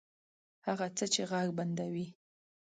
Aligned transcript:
هغه 0.67 0.87
څه 0.97 1.05
چې 1.13 1.21
ږغ 1.29 1.47
بندوي 1.57 2.07